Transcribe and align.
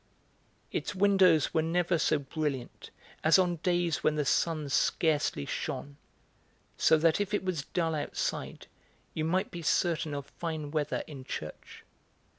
Its 0.71 0.95
windows 0.95 1.53
were 1.53 1.61
never 1.61 1.99
so 1.99 2.17
brilliant 2.17 2.89
as 3.23 3.37
on 3.37 3.57
days 3.57 4.03
when 4.03 4.15
the 4.15 4.25
sun 4.25 4.67
scarcely 4.67 5.45
shone, 5.45 5.95
so 6.75 6.97
that 6.97 7.21
if 7.21 7.35
it 7.35 7.45
was 7.45 7.65
dull 7.65 7.93
outside 7.93 8.65
you 9.13 9.23
might 9.23 9.51
be 9.51 9.61
certain 9.61 10.15
of 10.15 10.25
fine 10.39 10.71
weather 10.71 11.03
in 11.05 11.23
church. 11.23 11.83